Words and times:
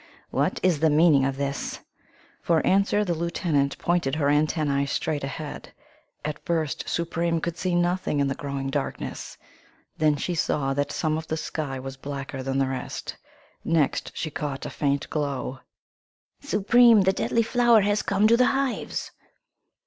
"What 0.31 0.59
is 0.63 0.79
the 0.79 0.89
meaning 0.89 1.25
of 1.25 1.37
this?" 1.37 1.79
For 2.41 2.65
answer 2.65 3.05
the 3.05 3.13
lieutenant 3.13 3.77
pointed 3.77 4.15
her 4.15 4.29
antennae 4.31 4.87
straight 4.87 5.23
ahead. 5.23 5.73
At 6.25 6.43
first 6.43 6.89
Supreme 6.89 7.39
could 7.39 7.55
see 7.55 7.75
nothing 7.75 8.19
in 8.19 8.25
the 8.25 8.33
growing 8.33 8.71
darkness; 8.71 9.37
then 9.99 10.15
she 10.15 10.33
saw 10.33 10.73
that 10.73 10.91
some 10.91 11.19
of 11.19 11.27
the 11.27 11.37
sky 11.37 11.77
was 11.79 11.97
blacker 11.97 12.41
than 12.41 12.57
the 12.57 12.65
rest. 12.65 13.15
Next 13.63 14.11
she 14.15 14.31
caught 14.31 14.65
a 14.65 14.71
faint 14.71 15.07
glow. 15.11 15.59
"Supreme, 16.41 17.01
the 17.01 17.13
deadly 17.13 17.43
flower 17.43 17.81
has 17.81 18.01
come 18.01 18.27
to 18.27 18.35
the 18.35 18.47
hives!" 18.47 19.11